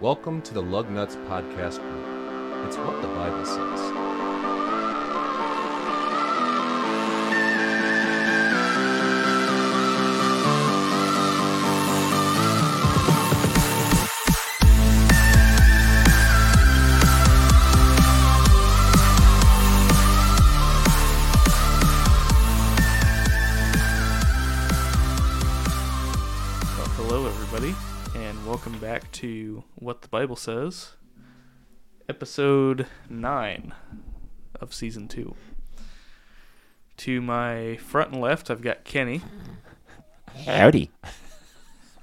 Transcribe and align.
Welcome 0.00 0.42
to 0.42 0.54
the 0.54 0.60
Lug 0.60 0.90
Nuts 0.90 1.14
Podcast 1.14 1.78
Group. 1.78 2.66
It's 2.66 2.76
what 2.76 3.00
the 3.00 3.06
Bible 3.06 3.44
says. 3.44 4.13
To 29.24 29.64
What 29.76 30.02
the 30.02 30.08
Bible 30.08 30.36
Says, 30.36 30.96
episode 32.10 32.86
9 33.08 33.72
of 34.60 34.74
season 34.74 35.08
2. 35.08 35.34
To 36.98 37.22
my 37.22 37.76
front 37.78 38.12
and 38.12 38.20
left, 38.20 38.50
I've 38.50 38.60
got 38.60 38.84
Kenny. 38.84 39.22
Howdy. 40.44 40.90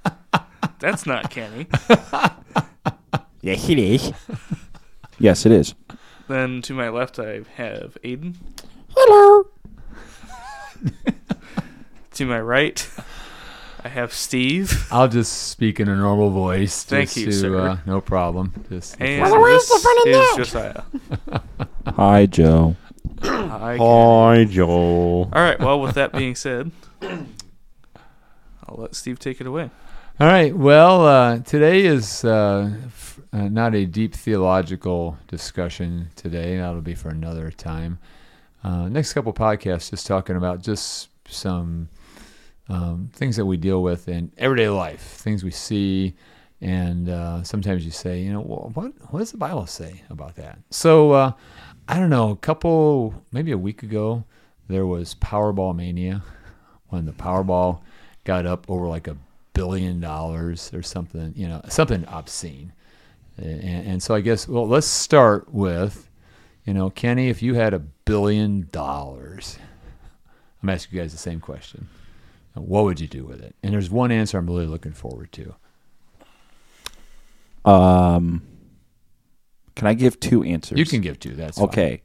That's 0.80 1.06
not 1.06 1.30
Kenny. 1.30 1.68
Yes, 3.40 3.68
it 3.68 3.78
is. 3.78 4.12
yes, 5.20 5.46
it 5.46 5.52
is. 5.52 5.74
then 6.26 6.60
to 6.62 6.74
my 6.74 6.88
left, 6.88 7.20
I 7.20 7.42
have 7.54 7.96
Aiden. 8.02 8.34
Hello. 8.96 9.48
To 12.14 12.26
my 12.26 12.40
right, 12.40 12.86
I 13.84 13.88
have 13.88 14.12
Steve. 14.12 14.86
I'll 14.92 15.08
just 15.08 15.48
speak 15.50 15.80
in 15.80 15.88
a 15.88 15.96
normal 15.96 16.30
voice. 16.30 16.84
Thank 16.84 17.08
just 17.10 17.16
you, 17.16 17.26
to, 17.26 17.32
sir. 17.32 17.58
Uh, 17.58 17.78
no 17.84 18.00
problem. 18.00 18.52
Just 18.68 18.96
And 19.00 19.22
Well, 19.22 19.42
this 19.44 19.68
the 19.68 19.78
fun 19.78 19.96
is 20.08 20.16
that? 20.16 20.82
Josiah. 21.26 21.42
Hi, 21.96 22.26
Joe. 22.26 22.76
Hi, 23.22 23.76
Hi, 23.76 24.44
Joe. 24.44 24.68
All 25.24 25.28
right, 25.32 25.58
well, 25.58 25.80
with 25.80 25.94
that 25.96 26.12
being 26.12 26.34
said, 26.36 26.70
I'll 27.02 28.76
let 28.76 28.94
Steve 28.94 29.18
take 29.18 29.40
it 29.40 29.46
away. 29.46 29.70
All 30.20 30.26
right. 30.28 30.54
Well, 30.54 31.06
uh, 31.06 31.38
today 31.38 31.84
is 31.84 32.24
uh, 32.24 32.70
f- 32.86 33.18
uh, 33.32 33.48
not 33.48 33.74
a 33.74 33.86
deep 33.86 34.14
theological 34.14 35.18
discussion 35.26 36.10
today. 36.16 36.58
That'll 36.58 36.80
be 36.82 36.94
for 36.94 37.08
another 37.08 37.50
time. 37.50 37.98
Uh, 38.62 38.88
next 38.88 39.14
couple 39.14 39.32
podcasts, 39.32 39.90
just 39.90 40.06
talking 40.06 40.36
about 40.36 40.62
just 40.62 41.08
some 41.26 41.88
um, 42.68 43.10
things 43.12 43.36
that 43.36 43.46
we 43.46 43.56
deal 43.56 43.82
with 43.82 44.08
in 44.08 44.32
everyday 44.38 44.68
life, 44.68 45.00
things 45.00 45.44
we 45.44 45.50
see, 45.50 46.14
and 46.60 47.08
uh, 47.08 47.42
sometimes 47.42 47.84
you 47.84 47.90
say, 47.90 48.20
you 48.20 48.32
know, 48.32 48.40
what 48.40 48.92
what 49.10 49.18
does 49.18 49.32
the 49.32 49.38
Bible 49.38 49.66
say 49.66 50.02
about 50.10 50.36
that? 50.36 50.58
So 50.70 51.10
uh, 51.10 51.32
I 51.88 51.98
don't 51.98 52.10
know. 52.10 52.30
A 52.30 52.36
couple, 52.36 53.14
maybe 53.32 53.50
a 53.50 53.58
week 53.58 53.82
ago, 53.82 54.24
there 54.68 54.86
was 54.86 55.14
Powerball 55.16 55.74
mania 55.74 56.22
when 56.88 57.04
the 57.04 57.12
Powerball 57.12 57.80
got 58.24 58.46
up 58.46 58.64
over 58.70 58.86
like 58.86 59.08
a 59.08 59.16
billion 59.54 60.00
dollars 60.00 60.72
or 60.72 60.82
something, 60.82 61.32
you 61.36 61.48
know, 61.48 61.60
something 61.68 62.04
obscene. 62.06 62.72
And, 63.36 63.86
and 63.88 64.02
so 64.02 64.14
I 64.14 64.20
guess, 64.20 64.46
well, 64.46 64.68
let's 64.68 64.86
start 64.86 65.52
with, 65.52 66.08
you 66.64 66.74
know, 66.74 66.90
Kenny, 66.90 67.28
if 67.28 67.42
you 67.42 67.54
had 67.54 67.74
a 67.74 67.80
billion 67.80 68.68
dollars, 68.70 69.58
I'm 70.62 70.68
asking 70.68 70.96
you 70.96 71.02
guys 71.02 71.12
the 71.12 71.18
same 71.18 71.40
question. 71.40 71.88
What 72.54 72.84
would 72.84 73.00
you 73.00 73.08
do 73.08 73.24
with 73.24 73.40
it? 73.40 73.54
And 73.62 73.72
there's 73.72 73.90
one 73.90 74.10
answer 74.10 74.38
I'm 74.38 74.46
really 74.46 74.66
looking 74.66 74.92
forward 74.92 75.32
to. 75.32 75.54
Um, 77.64 78.42
can 79.74 79.86
I 79.86 79.94
give 79.94 80.20
two 80.20 80.42
answers? 80.42 80.78
You 80.78 80.84
can 80.84 81.00
give 81.00 81.18
two. 81.18 81.34
That's 81.34 81.58
fine. 81.58 81.68
Okay. 81.68 82.02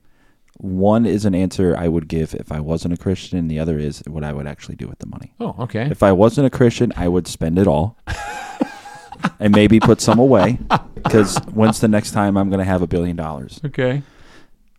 One 0.60 1.06
is 1.06 1.26
an 1.26 1.36
answer 1.36 1.76
I 1.78 1.88
would 1.88 2.08
give 2.08 2.34
if 2.34 2.52
I 2.52 2.60
wasn't 2.60 2.94
a 2.94 2.98
Christian. 2.98 3.48
The 3.48 3.60
other 3.60 3.78
is 3.78 4.02
what 4.08 4.24
I 4.24 4.34
would 4.34 4.48
actually 4.48 4.76
do 4.76 4.88
with 4.88 5.00
the 5.00 5.06
money. 5.06 5.34
Oh, 5.40 5.56
okay. 5.60 5.88
If 5.92 6.02
I 6.02 6.12
wasn't 6.12 6.48
a 6.48 6.50
Christian, 6.50 6.92
I 6.96 7.08
would 7.08 7.28
spend 7.28 7.60
it 7.60 7.68
all, 7.68 7.98
and 9.40 9.54
maybe 9.54 9.80
put 9.80 10.02
some 10.02 10.18
away. 10.18 10.58
Because 10.96 11.38
when's 11.54 11.80
the 11.80 11.88
next 11.88 12.12
time 12.12 12.38
I'm 12.38 12.50
going 12.50 12.60
to 12.60 12.66
have 12.66 12.82
a 12.82 12.88
billion 12.88 13.16
dollars? 13.16 13.60
Okay. 13.66 14.02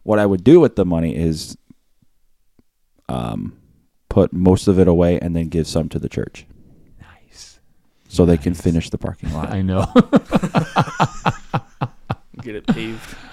What 0.03 0.19
I 0.19 0.27
would 0.27 0.43
do 0.43 0.59
with 0.59 0.75
the 0.75 0.85
money 0.85 1.15
is, 1.15 1.57
um, 3.09 3.57
put 4.09 4.33
most 4.33 4.69
of 4.69 4.79
it 4.79 4.89
away 4.89 5.19
and 5.21 5.37
then 5.37 5.49
give 5.49 5.67
some 5.67 5.89
to 5.91 5.99
the 5.99 6.09
church 6.09 6.47
Nice. 7.01 7.61
so 8.09 8.25
they 8.25 8.39
can 8.39 8.55
finish 8.55 8.91
the 8.91 8.99
parking 8.99 9.33
lot. 9.33 9.51
I 9.53 9.63
know. 9.63 9.87
Get 12.43 12.57
it 12.57 12.67
paved. 12.67 13.17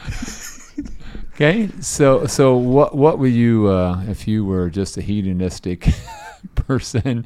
Okay, 1.35 1.67
so 1.81 2.25
so 2.27 2.55
what 2.55 2.95
what 2.95 3.19
would 3.19 3.33
you 3.33 3.67
uh, 3.67 4.01
if 4.07 4.25
you 4.25 4.45
were 4.45 4.69
just 4.69 4.95
a 4.95 5.01
hedonistic 5.01 5.89
person 6.55 7.25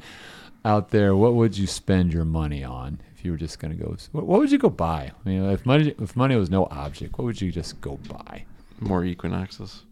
out 0.64 0.90
there? 0.90 1.14
What 1.14 1.34
would 1.34 1.56
you 1.56 1.68
spend 1.68 2.12
your 2.12 2.24
money 2.24 2.64
on 2.64 3.00
if 3.14 3.24
you 3.24 3.30
were 3.30 3.36
just 3.36 3.60
going 3.60 3.70
to 3.76 3.80
go? 3.80 3.94
What, 4.10 4.26
what 4.26 4.40
would 4.40 4.50
you 4.50 4.58
go 4.58 4.68
buy? 4.68 5.12
I 5.24 5.28
mean, 5.28 5.44
if 5.50 5.64
money 5.64 5.94
if 6.00 6.16
money 6.16 6.34
was 6.34 6.50
no 6.50 6.66
object, 6.72 7.18
what 7.18 7.24
would 7.24 7.40
you 7.40 7.52
just 7.52 7.80
go 7.80 8.00
buy? 8.08 8.46
More 8.80 9.04
equinoxes. 9.04 9.84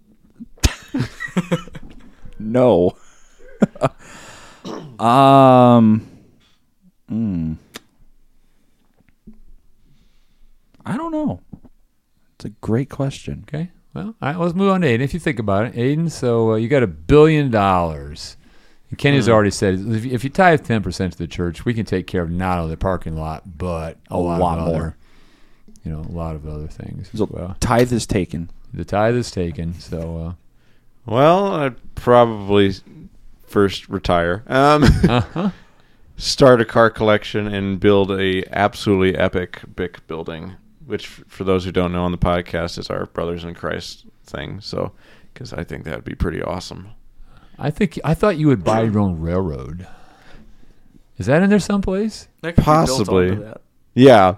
No. 2.41 2.97
Um. 4.99 6.07
hmm. 7.09 7.55
I 10.85 10.97
don't 10.97 11.13
know. 11.13 11.41
It's 12.37 12.45
a 12.47 12.51
great 12.51 12.89
question. 12.89 13.45
Okay, 13.49 13.71
well, 13.95 14.07
all 14.07 14.15
right, 14.33 14.39
let's 14.39 14.55
move 14.55 14.71
on 14.71 14.81
to 14.83 14.87
Aiden. 14.87 15.01
If 15.01 15.13
you 15.13 15.21
think 15.21 15.39
about 15.39 15.67
it, 15.67 15.75
Aiden, 15.75 16.11
so 16.11 16.53
uh, 16.53 16.57
you 16.57 16.69
got 16.69 16.83
a 16.83 16.87
billion 16.87 17.51
dollars. 17.51 18.37
And 18.91 18.99
Kenny's 18.99 19.27
Hmm. 19.27 19.33
already 19.33 19.51
said 19.51 19.75
if 19.75 20.05
you, 20.07 20.13
if 20.13 20.25
you 20.25 20.31
tithe 20.31 20.65
ten 20.65 20.83
percent 20.83 21.13
to 21.13 21.19
the 21.19 21.27
church, 21.27 21.65
we 21.67 21.75
can 21.75 21.85
take 21.85 22.07
care 22.07 22.23
of 22.23 22.31
not 22.31 22.59
only 22.59 22.71
the 22.71 22.77
parking 22.79 23.17
lot, 23.17 23.59
but 23.59 23.99
a, 24.11 24.15
A 24.15 24.17
lot, 24.17 24.41
lot 24.41 24.59
of 24.59 24.67
more. 24.67 24.77
Other, 24.77 24.97
you 25.85 25.93
know, 25.93 26.01
a 26.01 26.13
lot 26.13 26.35
of 26.37 26.47
other 26.49 26.69
things 26.69 27.11
as 27.13 27.19
So- 27.19 27.29
well. 27.31 27.57
Tithe 27.61 27.93
is 27.93 28.07
taken. 28.07 28.51
The 28.73 28.85
tithe 28.85 29.17
is 29.17 29.31
taken, 29.31 29.75
so. 29.79 30.19
Uh, 30.19 30.33
Well, 31.11 31.55
I'd 31.55 31.95
probably 31.95 32.75
first 33.49 33.89
retire. 33.89 34.45
Um, 34.47 34.85
Uh-huh. 34.85 35.51
start 36.17 36.61
a 36.61 36.65
car 36.65 36.91
collection 36.91 37.47
and 37.47 37.79
build 37.79 38.11
a 38.11 38.43
absolutely 38.57 39.17
epic 39.17 39.61
Bic 39.77 40.05
building, 40.09 40.55
which, 40.87 41.07
for 41.07 41.45
those 41.45 41.65
who 41.65 41.71
don't 41.73 41.93
know 41.93 42.05
on 42.05 42.13
the 42.13 42.19
podcast, 42.19 42.79
is 42.79 42.91
our 42.91 43.07
Brothers 43.07 43.45
in 43.45 43.55
Christ 43.55 44.05
thing. 44.25 44.61
So, 44.61 44.93
because 45.33 45.53
I 45.53 45.63
think 45.65 45.85
that'd 45.85 46.05
be 46.05 46.15
pretty 46.17 46.43
awesome. 46.43 46.89
I 47.59 47.71
think 47.71 47.99
I 48.05 48.15
thought 48.15 48.37
you 48.39 48.47
would 48.49 48.65
buy 48.65 48.83
your 48.83 48.99
own 49.01 49.21
railroad. 49.21 49.87
Is 51.19 51.27
that 51.27 51.43
in 51.43 51.51
there 51.51 51.59
someplace? 51.59 52.29
That 52.43 52.55
could 52.55 52.63
be 52.63 52.65
built 52.65 52.77
Possibly. 52.89 53.35
that. 53.35 53.61
Yeah. 53.95 54.37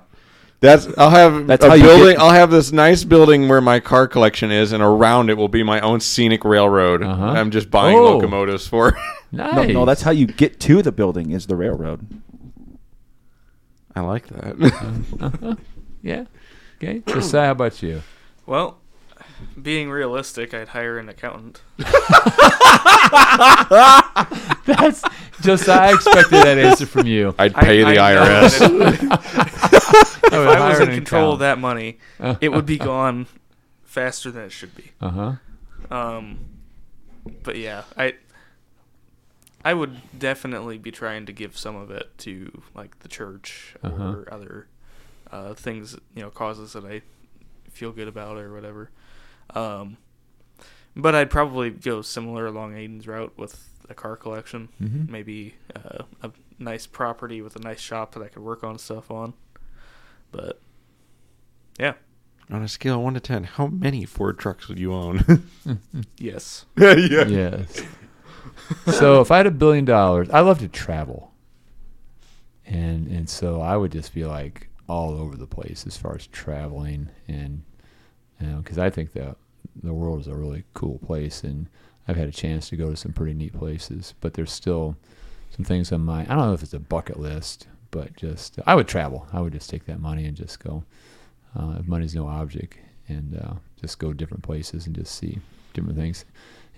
That's 0.60 0.88
I'll 0.98 1.08
have 1.10 1.46
That's 1.46 1.64
a 1.64 1.68
how 1.70 1.74
you 1.74 1.82
building. 1.84 2.16
get- 2.16 2.20
I'll 2.20 2.30
have 2.32 2.50
this 2.50 2.70
nice 2.70 3.02
building 3.04 3.48
where 3.48 3.62
my 3.62 3.80
car 3.80 4.06
collection 4.06 4.50
is, 4.50 4.72
and 4.72 4.82
around 4.82 5.30
it 5.30 5.38
will 5.38 5.48
be 5.48 5.62
my 5.62 5.80
own 5.80 6.00
scenic 6.00 6.44
railroad. 6.44 7.02
Uh-huh. 7.02 7.24
I'm 7.24 7.50
just 7.50 7.70
buying 7.70 7.96
Oh. 7.96 8.02
locomotives 8.18 8.66
for. 8.66 8.96
Nice. 9.32 9.54
No, 9.54 9.62
no, 9.72 9.84
that's 9.84 10.02
how 10.02 10.10
you 10.10 10.26
get 10.26 10.58
to 10.58 10.82
the 10.82 10.90
building 10.90 11.30
is 11.30 11.46
the 11.46 11.54
railroad. 11.54 12.04
I 13.94 14.00
like 14.00 14.26
that. 14.26 15.56
yeah. 16.02 16.24
Okay. 16.82 17.02
Josiah, 17.06 17.44
how 17.46 17.52
about 17.52 17.80
you? 17.80 18.02
Well, 18.44 18.78
being 19.62 19.88
realistic, 19.88 20.52
I'd 20.52 20.66
hire 20.66 20.98
an 20.98 21.08
accountant. 21.08 21.62
That's 24.66 25.02
Josiah. 25.42 25.78
I 25.90 25.94
expected 25.94 26.32
that 26.42 26.58
answer 26.58 26.86
from 26.86 27.06
you. 27.06 27.32
I'd 27.38 27.54
pay 27.54 27.82
the 27.84 27.98
I 28.00 28.14
know 28.14 28.22
IRS. 28.24 28.58
that 28.58 29.70
If, 29.72 30.09
if 30.24 30.32
I 30.32 30.68
was 30.68 30.80
in 30.80 30.94
control 30.94 31.32
of 31.32 31.38
that 31.40 31.58
money, 31.58 31.98
it 32.40 32.50
would 32.50 32.66
be 32.66 32.78
gone 32.78 33.26
faster 33.84 34.30
than 34.30 34.44
it 34.44 34.52
should 34.52 34.74
be. 34.74 34.92
Uh 35.00 35.10
huh. 35.10 35.32
Um, 35.90 36.38
but 37.42 37.56
yeah, 37.56 37.82
I 37.96 38.14
I 39.64 39.74
would 39.74 40.00
definitely 40.18 40.78
be 40.78 40.90
trying 40.90 41.26
to 41.26 41.32
give 41.32 41.56
some 41.58 41.76
of 41.76 41.90
it 41.90 42.16
to 42.18 42.62
like 42.74 42.98
the 43.00 43.08
church 43.08 43.74
Uh-huh. 43.82 44.02
or 44.12 44.28
other 44.32 44.66
uh, 45.30 45.54
things, 45.54 45.96
you 46.14 46.22
know, 46.22 46.30
causes 46.30 46.72
that 46.72 46.84
I 46.84 47.02
feel 47.70 47.92
good 47.92 48.08
about 48.08 48.36
or 48.38 48.52
whatever. 48.52 48.90
Um, 49.54 49.96
but 50.96 51.14
I'd 51.14 51.30
probably 51.30 51.70
go 51.70 52.02
similar 52.02 52.46
along 52.46 52.72
Aiden's 52.74 53.06
route 53.06 53.32
with 53.36 53.68
a 53.88 53.94
car 53.94 54.16
collection, 54.16 54.68
Mhm. 54.82 55.08
maybe 55.08 55.54
uh, 55.76 56.04
a 56.22 56.30
nice 56.58 56.86
property 56.86 57.42
with 57.42 57.54
a 57.56 57.60
nice 57.60 57.80
shop 57.80 58.12
that 58.14 58.22
I 58.22 58.28
could 58.28 58.42
work 58.42 58.64
on 58.64 58.78
stuff 58.78 59.10
on. 59.10 59.34
But 60.30 60.60
yeah, 61.78 61.94
On 62.50 62.62
a 62.62 62.68
scale 62.68 62.96
of 62.96 63.00
one 63.02 63.14
to 63.14 63.20
ten, 63.20 63.44
how 63.44 63.66
many 63.66 64.04
Ford 64.04 64.38
trucks 64.38 64.68
would 64.68 64.78
you 64.78 64.92
own? 64.92 65.48
yes. 66.18 66.66
yeah. 66.76 67.24
Yes. 67.26 67.82
so 68.92 69.20
if 69.20 69.30
I 69.30 69.38
had 69.38 69.46
a 69.46 69.50
billion 69.50 69.84
dollars, 69.84 70.28
I 70.30 70.40
love 70.40 70.58
to 70.60 70.68
travel, 70.68 71.32
and 72.66 73.06
and 73.08 73.28
so 73.28 73.60
I 73.60 73.76
would 73.76 73.92
just 73.92 74.14
be 74.14 74.24
like, 74.24 74.68
all 74.90 75.12
over 75.12 75.36
the 75.36 75.46
place 75.46 75.86
as 75.86 75.96
far 75.96 76.16
as 76.16 76.26
traveling 76.26 77.08
and 77.28 77.62
you 78.40 78.46
know 78.48 78.56
because 78.56 78.76
I 78.76 78.90
think 78.90 79.12
that 79.12 79.36
the 79.84 79.94
world 79.94 80.18
is 80.20 80.26
a 80.26 80.34
really 80.34 80.64
cool 80.74 80.98
place 80.98 81.44
and 81.44 81.68
I've 82.08 82.16
had 82.16 82.26
a 82.26 82.32
chance 82.32 82.68
to 82.70 82.76
go 82.76 82.90
to 82.90 82.96
some 82.96 83.12
pretty 83.12 83.34
neat 83.34 83.52
places, 83.52 84.14
but 84.20 84.34
there's 84.34 84.50
still 84.50 84.96
some 85.50 85.64
things 85.64 85.92
on 85.92 86.00
my 86.00 86.22
I 86.22 86.34
don't 86.34 86.38
know 86.38 86.54
if 86.54 86.64
it's 86.64 86.74
a 86.74 86.80
bucket 86.80 87.20
list, 87.20 87.68
but 87.90 88.16
just 88.16 88.58
I 88.66 88.74
would 88.74 88.88
travel. 88.88 89.26
I 89.32 89.40
would 89.40 89.52
just 89.52 89.70
take 89.70 89.86
that 89.86 90.00
money 90.00 90.26
and 90.26 90.36
just 90.36 90.62
go. 90.62 90.84
Uh, 91.58 91.76
if 91.80 91.88
money's 91.88 92.14
no 92.14 92.28
object, 92.28 92.78
and 93.08 93.36
uh, 93.36 93.54
just 93.80 93.98
go 93.98 94.12
different 94.12 94.42
places 94.44 94.86
and 94.86 94.94
just 94.94 95.16
see 95.16 95.38
different 95.72 95.98
things. 95.98 96.24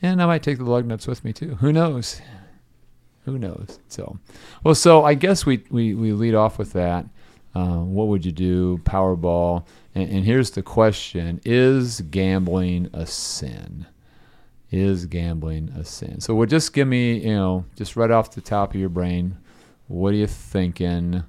And 0.01 0.23
I 0.23 0.27
might 0.27 0.43
take 0.43 0.59
the 0.59 0.65
lug 0.65 0.87
nuts 0.87 1.07
with 1.07 1.25
me 1.25 1.33
too. 1.33 1.57
Who 1.57 1.73
knows? 1.73 2.21
Who 3.25 3.39
knows? 3.39 3.79
So, 3.89 4.19
well, 4.65 4.75
so 4.75 5.05
I 5.05 5.15
guess 5.15 5.47
we 5.47 5.65
we, 5.71 5.95
we 5.95 6.13
lead 6.13 6.35
off 6.35 6.59
with 6.59 6.73
that. 6.73 7.07
Uh, 7.55 7.79
what 7.79 8.09
would 8.09 8.25
you 8.25 8.33
do? 8.33 8.79
Powerball. 8.79 9.67
And, 9.95 10.11
and 10.11 10.25
here's 10.25 10.51
the 10.51 10.63
question: 10.63 11.41
Is 11.45 12.01
gambling 12.01 12.89
a 12.93 13.07
sin? 13.07 13.87
Is 14.71 15.05
gambling 15.05 15.69
a 15.77 15.85
sin? 15.85 16.21
So, 16.21 16.35
well, 16.35 16.47
just 16.47 16.73
give 16.73 16.89
me, 16.89 17.19
you 17.19 17.35
know, 17.35 17.67
just 17.77 17.95
right 17.95 18.11
off 18.11 18.35
the 18.35 18.41
top 18.41 18.75
of 18.75 18.81
your 18.81 18.89
brain, 18.89 19.37
what 19.89 20.13
are 20.13 20.17
you 20.17 20.27
thinking? 20.27 21.25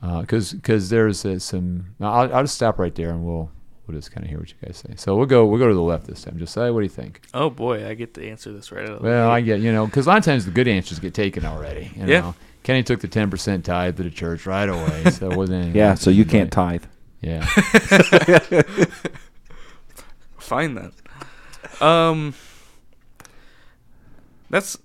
Because 0.00 0.52
because 0.52 0.90
there's 0.90 1.24
uh, 1.24 1.38
some. 1.38 1.94
I'll, 2.00 2.32
I'll 2.34 2.42
just 2.44 2.54
stop 2.54 2.78
right 2.78 2.94
there, 2.94 3.10
and 3.10 3.24
we'll 3.24 3.50
we'll 3.86 3.96
just 3.96 4.12
kind 4.12 4.24
of 4.24 4.30
hear 4.30 4.38
what 4.38 4.48
you 4.50 4.56
guys 4.64 4.76
say. 4.76 4.94
So 4.96 5.16
we'll 5.16 5.26
go 5.26 5.44
we'll 5.46 5.58
go 5.58 5.66
to 5.68 5.74
the 5.74 5.80
left 5.80 6.06
this 6.06 6.22
time. 6.22 6.38
Just 6.38 6.52
say 6.54 6.70
what 6.70 6.80
do 6.80 6.84
you 6.84 6.90
think? 6.90 7.22
Oh 7.34 7.50
boy, 7.50 7.86
I 7.88 7.94
get 7.94 8.14
to 8.14 8.28
answer 8.28 8.52
this 8.52 8.70
right 8.70 8.84
out 8.84 8.90
of 8.92 9.02
the 9.02 9.08
Well, 9.08 9.30
I 9.30 9.40
get 9.40 9.60
you 9.60 9.72
know 9.72 9.86
because 9.86 10.06
a 10.06 10.10
lot 10.10 10.18
of 10.18 10.24
times 10.24 10.44
the 10.44 10.50
good 10.52 10.68
answers 10.68 10.98
get 11.00 11.14
taken 11.14 11.44
already. 11.44 11.90
You 11.96 12.06
Yeah. 12.06 12.32
Kenny 12.62 12.82
took 12.82 13.00
the 13.00 13.08
ten 13.08 13.30
percent 13.30 13.64
tithe 13.64 13.96
to 13.96 14.02
the 14.02 14.10
church 14.10 14.46
right 14.46 14.68
away, 14.68 15.04
so 15.10 15.30
it 15.30 15.36
wasn't. 15.36 15.74
Yeah, 15.74 15.94
so 15.94 16.10
you 16.10 16.24
can't 16.24 16.52
tithe. 16.52 16.84
Yeah. 17.20 17.44
Fine 20.38 20.74
then. 20.74 20.92
Um, 21.80 22.34
that's 24.50 24.78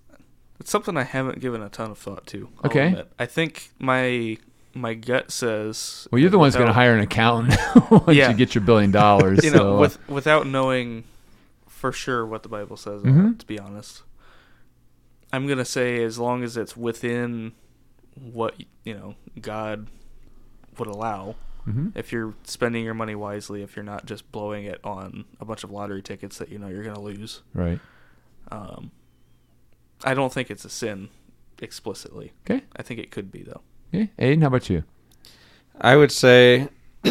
that's 0.63 0.71
something 0.71 0.95
I 0.95 1.03
haven't 1.03 1.41
given 1.41 1.61
a 1.61 1.67
ton 1.69 1.91
of 1.91 1.97
thought 1.97 2.25
to. 2.27 2.47
I'll 2.63 2.69
Okay. 2.69 2.87
admit. 2.87 3.11
I 3.19 3.25
think 3.25 3.71
my 3.79 4.37
my 4.73 4.93
gut 4.95 5.29
says. 5.31 6.07
Well, 6.11 6.19
you're 6.19 6.29
the 6.31 6.39
one's 6.39 6.55
going 6.55 6.67
to 6.67 6.73
hire 6.73 6.93
an 6.95 7.01
accountant 7.01 7.59
once 7.91 8.15
Yeah. 8.17 8.31
you 8.31 8.35
get 8.37 8.55
your 8.55 8.63
billion 8.63 8.91
dollars. 8.91 9.39
You 9.43 9.49
so, 9.51 9.57
know, 9.57 9.77
with 9.77 9.97
without 10.09 10.47
knowing 10.47 11.03
for 11.67 11.91
sure 11.91 12.25
what 12.25 12.43
the 12.43 12.49
Bible 12.49 12.77
says. 12.77 13.01
Mhm. 13.03 13.33
it, 13.33 13.39
to 13.39 13.45
be 13.45 13.59
honest, 13.59 14.03
I'm 15.31 15.47
gonna 15.47 15.65
say 15.65 16.01
as 16.03 16.17
long 16.17 16.43
as 16.43 16.55
it's 16.57 16.77
within 16.77 17.51
what 18.15 18.55
you 18.85 18.93
know 18.93 19.15
God 19.41 19.87
would 20.79 20.87
allow. 20.87 21.35
mhm. 21.67 21.91
If 21.95 22.11
you're 22.11 22.33
spending 22.45 22.83
your 22.85 22.93
money 22.93 23.15
wisely, 23.15 23.61
if 23.63 23.75
you're 23.75 23.83
not 23.85 24.05
just 24.05 24.31
blowing 24.31 24.65
it 24.65 24.79
on 24.83 25.25
a 25.39 25.45
bunch 25.45 25.63
of 25.63 25.71
lottery 25.71 26.01
tickets 26.01 26.37
that 26.39 26.49
you 26.49 26.57
know 26.57 26.67
you're 26.69 26.83
gonna 26.83 26.99
lose. 27.01 27.41
right. 27.53 27.79
Um, 28.51 28.91
I 30.03 30.13
don't 30.13 30.31
think 30.31 30.51
it's 30.51 30.65
a 30.65 30.69
sin 30.69 31.09
explicitly. 31.61 32.33
Okay. 32.45 32.63
I 32.75 32.81
think 32.81 32.99
it 32.99 33.11
could 33.11 33.31
be 33.31 33.43
though. 33.43 33.61
Okay. 33.93 34.09
Aiden, 34.19 34.41
how 34.41 34.47
about 34.47 34.69
you? 34.69 34.83
I 35.79 35.95
would 35.95 36.11
say, 36.11 36.67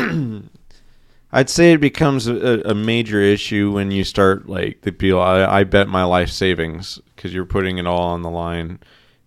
I'd 1.32 1.50
say 1.50 1.72
it 1.72 1.80
becomes 1.80 2.26
a, 2.26 2.60
a 2.64 2.74
major 2.74 3.20
issue 3.20 3.72
when 3.72 3.90
you 3.90 4.04
start 4.04 4.48
like 4.48 4.82
the 4.82 4.92
people. 4.92 5.20
I, 5.20 5.44
I 5.44 5.64
bet 5.64 5.88
my 5.88 6.04
life 6.04 6.30
savings 6.30 7.00
because 7.16 7.32
you're 7.32 7.46
putting 7.46 7.78
it 7.78 7.86
all 7.86 8.02
on 8.02 8.22
the 8.22 8.30
line 8.30 8.80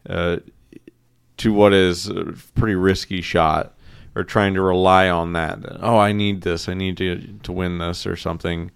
uh, 0.07 0.37
to 1.37 1.53
what 1.53 1.73
is 1.73 2.07
a 2.07 2.33
pretty 2.55 2.75
risky 2.75 3.21
shot, 3.21 3.75
or 4.15 4.23
trying 4.23 4.53
to 4.53 4.61
rely 4.61 5.09
on 5.09 5.33
that. 5.33 5.59
Oh, 5.81 5.97
I 5.97 6.11
need 6.11 6.41
this. 6.41 6.69
I 6.69 6.73
need 6.73 6.97
to 6.97 7.19
to 7.43 7.51
win 7.51 7.79
this 7.79 8.05
or 8.05 8.15
something, 8.15 8.71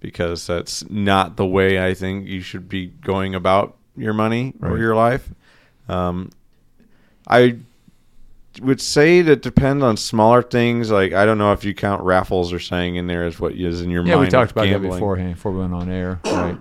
because 0.00 0.46
that's 0.46 0.88
not 0.88 1.36
the 1.36 1.46
way 1.46 1.84
I 1.84 1.94
think 1.94 2.26
you 2.26 2.40
should 2.40 2.68
be 2.68 2.86
going 2.86 3.34
about 3.34 3.76
your 3.98 4.12
money 4.14 4.54
or 4.62 4.78
your 4.78 4.94
life. 4.94 5.28
Um, 5.88 6.30
I 7.26 7.56
would 8.62 8.80
say 8.80 9.22
that 9.22 9.42
depends 9.42 9.84
on 9.84 9.96
smaller 9.96 10.42
things. 10.42 10.90
Like 10.90 11.12
I 11.12 11.24
don't 11.24 11.38
know 11.38 11.52
if 11.52 11.64
you 11.64 11.74
count 11.74 12.02
raffles 12.02 12.52
or 12.52 12.58
saying 12.58 12.96
in 12.96 13.06
there 13.06 13.24
as 13.24 13.38
what 13.38 13.52
is 13.52 13.82
in 13.82 13.90
your 13.90 14.04
Yeah, 14.04 14.16
mind. 14.16 14.32
Yeah, 14.32 14.38
we 14.40 14.44
talked 14.44 14.52
about 14.52 14.64
gambling. 14.64 14.90
that 14.90 14.96
beforehand 14.96 15.34
before 15.34 15.52
we 15.52 15.58
went 15.60 15.74
on 15.74 15.90
air. 15.90 16.20
Right. 16.24 16.58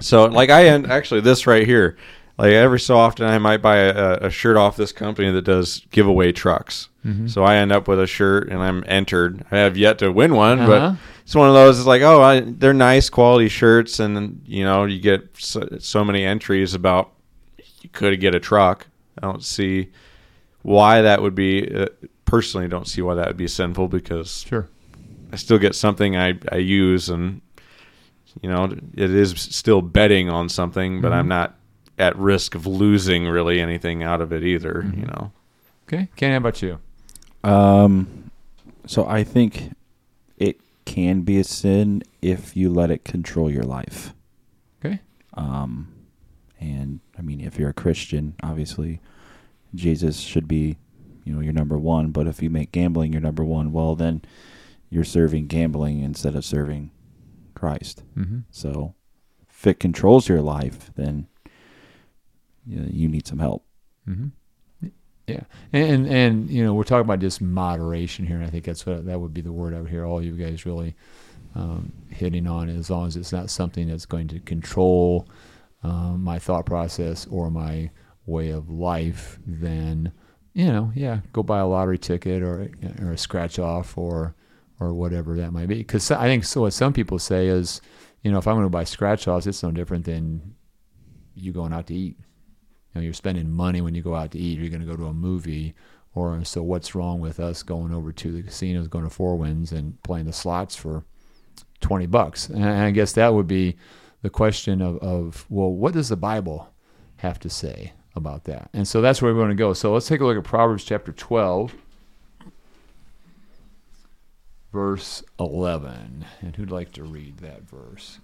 So 0.00 0.24
like 0.26 0.50
I 0.50 0.66
end 0.66 0.86
actually 0.90 1.20
this 1.20 1.46
right 1.46 1.66
here. 1.66 1.96
Like 2.38 2.52
every 2.52 2.80
so 2.80 2.96
often 2.96 3.26
I 3.26 3.36
might 3.38 3.58
buy 3.60 3.76
a, 3.78 4.14
a 4.22 4.30
shirt 4.30 4.56
off 4.56 4.76
this 4.76 4.92
company 4.92 5.30
that 5.30 5.42
does 5.42 5.84
giveaway 5.90 6.32
trucks. 6.32 6.88
Mm-hmm. 7.04 7.26
So 7.26 7.44
I 7.44 7.56
end 7.56 7.70
up 7.70 7.86
with 7.86 8.00
a 8.00 8.06
shirt 8.06 8.48
and 8.48 8.62
I'm 8.62 8.82
entered. 8.86 9.44
I 9.50 9.58
have 9.58 9.76
yet 9.76 9.98
to 9.98 10.10
win 10.10 10.34
one, 10.34 10.60
Uh-huh. 10.60 10.90
but 10.92 10.96
it's 11.30 11.36
one 11.36 11.46
of 11.46 11.54
those. 11.54 11.78
It's 11.78 11.86
like 11.86 12.02
oh, 12.02 12.20
I, 12.20 12.40
they're 12.40 12.72
nice 12.74 13.08
quality 13.08 13.48
shirts, 13.48 14.00
and 14.00 14.42
you 14.46 14.64
know 14.64 14.84
you 14.84 14.98
get 14.98 15.28
so, 15.38 15.64
so 15.78 16.02
many 16.04 16.24
entries 16.24 16.74
about 16.74 17.12
you 17.82 17.88
could 17.90 18.18
get 18.18 18.34
a 18.34 18.40
truck. 18.40 18.88
I 19.16 19.20
don't 19.26 19.44
see 19.44 19.90
why 20.62 21.02
that 21.02 21.22
would 21.22 21.36
be. 21.36 21.72
Uh, 21.72 21.86
personally, 22.24 22.66
don't 22.66 22.88
see 22.88 23.00
why 23.00 23.14
that 23.14 23.28
would 23.28 23.36
be 23.36 23.46
sinful 23.46 23.86
because 23.86 24.44
Sure. 24.48 24.68
I 25.32 25.36
still 25.36 25.58
get 25.58 25.76
something 25.76 26.16
I, 26.16 26.36
I 26.50 26.56
use 26.56 27.08
and 27.08 27.40
you 28.42 28.50
know 28.50 28.64
it 28.64 29.10
is 29.10 29.30
still 29.40 29.82
betting 29.82 30.28
on 30.28 30.48
something 30.48 31.00
but 31.00 31.12
Mhm. 31.12 31.14
I'm 31.14 31.28
not 31.28 31.54
at 31.96 32.16
risk 32.18 32.56
of 32.56 32.66
losing 32.66 33.26
really 33.28 33.60
anything 33.60 34.02
out 34.02 34.20
of 34.20 34.32
it 34.32 34.42
either 34.42 34.82
Mhm. 34.84 34.96
you 34.98 35.06
know 35.06 35.30
Okay. 35.86 36.08
Kenny, 36.16 36.32
how 36.32 36.38
about 36.38 36.60
you? 36.62 36.78
Um, 37.44 38.30
so 38.86 39.06
I 39.06 39.22
think 39.24 39.70
it 40.36 40.60
can 40.90 41.20
be 41.20 41.38
a 41.38 41.44
sin 41.44 42.02
if 42.20 42.56
you 42.56 42.68
let 42.68 42.90
it 42.90 43.04
control 43.04 43.48
your 43.48 43.62
life. 43.62 44.12
Okay. 44.84 44.98
Um, 45.34 45.94
and 46.58 46.98
I 47.16 47.22
mean, 47.22 47.40
if 47.40 47.60
you're 47.60 47.70
a 47.70 47.72
Christian, 47.72 48.34
obviously, 48.42 49.00
Jesus 49.72 50.18
should 50.18 50.48
be, 50.48 50.78
you 51.22 51.32
know, 51.32 51.38
your 51.38 51.52
number 51.52 51.78
one. 51.78 52.10
But 52.10 52.26
if 52.26 52.42
you 52.42 52.50
make 52.50 52.72
gambling 52.72 53.12
your 53.12 53.22
number 53.22 53.44
one, 53.44 53.70
well, 53.70 53.94
then 53.94 54.22
you're 54.88 55.04
serving 55.04 55.46
gambling 55.46 56.00
instead 56.00 56.34
of 56.34 56.44
serving 56.44 56.90
Christ. 57.54 58.02
Mm-hmm. 58.18 58.40
So 58.50 58.96
if 59.48 59.68
it 59.68 59.78
controls 59.78 60.28
your 60.28 60.40
life, 60.40 60.90
then 60.96 61.28
you, 62.66 62.84
you 62.90 63.08
need 63.08 63.28
some 63.28 63.38
help. 63.38 63.64
Mm-hmm. 64.08 64.30
Yeah, 65.30 65.42
and 65.72 66.06
and 66.06 66.50
you 66.50 66.64
know 66.64 66.74
we're 66.74 66.84
talking 66.84 67.04
about 67.04 67.20
just 67.20 67.40
moderation 67.40 68.26
here, 68.26 68.36
and 68.36 68.44
I 68.44 68.50
think 68.50 68.64
that's 68.64 68.84
what 68.84 69.06
that 69.06 69.20
would 69.20 69.34
be 69.34 69.40
the 69.40 69.52
word 69.52 69.74
I 69.74 69.80
would 69.80 69.90
hear 69.90 70.04
all 70.04 70.22
you 70.22 70.32
guys 70.32 70.66
really 70.66 70.94
um, 71.54 71.92
hitting 72.08 72.46
on. 72.46 72.68
As 72.68 72.90
long 72.90 73.06
as 73.06 73.16
it's 73.16 73.32
not 73.32 73.50
something 73.50 73.88
that's 73.88 74.06
going 74.06 74.28
to 74.28 74.40
control 74.40 75.28
um, 75.82 76.22
my 76.22 76.38
thought 76.38 76.66
process 76.66 77.26
or 77.30 77.50
my 77.50 77.90
way 78.26 78.50
of 78.50 78.70
life, 78.70 79.38
then 79.46 80.12
you 80.52 80.66
know, 80.66 80.92
yeah, 80.94 81.20
go 81.32 81.42
buy 81.42 81.58
a 81.60 81.66
lottery 81.66 81.98
ticket 81.98 82.42
or 82.42 82.70
or 83.00 83.12
a 83.12 83.18
scratch 83.18 83.58
off 83.58 83.96
or 83.96 84.34
or 84.78 84.94
whatever 84.94 85.36
that 85.36 85.52
might 85.52 85.68
be. 85.68 85.76
Because 85.76 86.10
I 86.10 86.24
think 86.24 86.44
so. 86.44 86.62
What 86.62 86.72
some 86.72 86.92
people 86.92 87.18
say 87.18 87.48
is, 87.48 87.80
you 88.22 88.32
know, 88.32 88.38
if 88.38 88.48
I'm 88.48 88.54
going 88.56 88.66
to 88.66 88.70
buy 88.70 88.84
scratch 88.84 89.28
offs, 89.28 89.46
it's 89.46 89.62
no 89.62 89.70
different 89.70 90.04
than 90.04 90.54
you 91.34 91.52
going 91.52 91.72
out 91.72 91.86
to 91.86 91.94
eat 91.94 92.16
you 92.92 93.00
know, 93.00 93.04
you're 93.04 93.14
spending 93.14 93.50
money 93.50 93.80
when 93.80 93.94
you 93.94 94.02
go 94.02 94.14
out 94.14 94.32
to 94.32 94.38
eat. 94.38 94.58
Or 94.58 94.62
you're 94.62 94.70
going 94.70 94.80
to 94.80 94.86
go 94.86 94.96
to 94.96 95.06
a 95.06 95.14
movie, 95.14 95.74
or 96.14 96.42
so. 96.44 96.62
What's 96.62 96.94
wrong 96.94 97.20
with 97.20 97.38
us 97.38 97.62
going 97.62 97.94
over 97.94 98.12
to 98.12 98.32
the 98.32 98.42
casinos, 98.42 98.88
going 98.88 99.04
to 99.04 99.10
Four 99.10 99.36
Winds, 99.36 99.72
and 99.72 100.02
playing 100.02 100.26
the 100.26 100.32
slots 100.32 100.74
for 100.74 101.04
twenty 101.80 102.06
bucks? 102.06 102.48
And 102.48 102.64
I 102.64 102.90
guess 102.90 103.12
that 103.12 103.32
would 103.32 103.46
be 103.46 103.76
the 104.22 104.30
question 104.30 104.82
of, 104.82 104.98
of 104.98 105.46
well, 105.48 105.70
what 105.70 105.94
does 105.94 106.08
the 106.08 106.16
Bible 106.16 106.72
have 107.18 107.38
to 107.40 107.50
say 107.50 107.92
about 108.16 108.44
that? 108.44 108.70
And 108.72 108.88
so 108.88 109.00
that's 109.00 109.22
where 109.22 109.32
we're 109.32 109.40
going 109.40 109.50
to 109.50 109.54
go. 109.54 109.72
So 109.72 109.92
let's 109.92 110.08
take 110.08 110.20
a 110.20 110.24
look 110.24 110.36
at 110.36 110.44
Proverbs 110.44 110.84
chapter 110.84 111.12
twelve, 111.12 111.74
verse 114.72 115.22
eleven. 115.38 116.24
And 116.40 116.56
who'd 116.56 116.72
like 116.72 116.90
to 116.92 117.04
read 117.04 117.38
that 117.38 117.62
verse? 117.62 118.18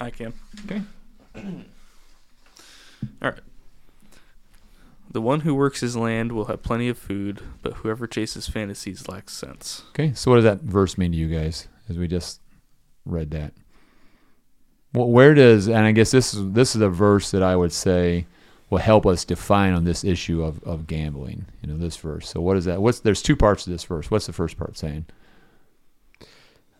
I 0.00 0.08
can. 0.10 0.32
Okay. 0.64 0.82
All 3.22 3.30
right. 3.30 3.40
The 5.10 5.22
one 5.22 5.40
who 5.40 5.54
works 5.54 5.80
his 5.80 5.96
land 5.96 6.32
will 6.32 6.46
have 6.46 6.62
plenty 6.62 6.88
of 6.88 6.98
food, 6.98 7.40
but 7.62 7.74
whoever 7.74 8.06
chases 8.06 8.46
fantasies 8.46 9.08
lacks 9.08 9.32
sense. 9.32 9.82
Okay, 9.90 10.12
so 10.12 10.30
what 10.30 10.36
does 10.36 10.44
that 10.44 10.60
verse 10.60 10.98
mean 10.98 11.12
to 11.12 11.18
you 11.18 11.28
guys? 11.28 11.66
As 11.88 11.96
we 11.96 12.06
just 12.06 12.40
read 13.06 13.30
that. 13.30 13.54
Well, 14.92 15.08
where 15.08 15.34
does 15.34 15.66
and 15.68 15.78
I 15.78 15.92
guess 15.92 16.10
this 16.10 16.34
is 16.34 16.52
this 16.52 16.76
is 16.76 16.82
a 16.82 16.88
verse 16.88 17.30
that 17.30 17.42
I 17.42 17.56
would 17.56 17.72
say 17.72 18.26
will 18.68 18.78
help 18.78 19.06
us 19.06 19.24
define 19.24 19.72
on 19.72 19.84
this 19.84 20.04
issue 20.04 20.42
of, 20.42 20.62
of 20.62 20.86
gambling. 20.86 21.46
You 21.62 21.72
know, 21.72 21.78
this 21.78 21.96
verse. 21.96 22.28
So 22.28 22.42
what 22.42 22.58
is 22.58 22.66
that? 22.66 22.82
What's 22.82 23.00
there's 23.00 23.22
two 23.22 23.36
parts 23.36 23.64
to 23.64 23.70
this 23.70 23.84
verse. 23.84 24.10
What's 24.10 24.26
the 24.26 24.32
first 24.32 24.58
part 24.58 24.76
saying? 24.76 25.06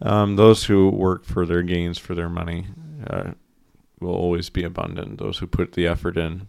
um, 0.02 0.36
those 0.36 0.64
who 0.64 0.90
work 0.90 1.24
for 1.24 1.46
their 1.46 1.62
gains 1.62 1.98
for 1.98 2.14
their 2.14 2.28
money 2.28 2.66
uh, 3.08 3.32
will 4.00 4.14
always 4.14 4.50
be 4.50 4.64
abundant 4.64 5.18
those 5.18 5.38
who 5.38 5.46
put 5.46 5.72
the 5.72 5.86
effort 5.86 6.16
in 6.16 6.48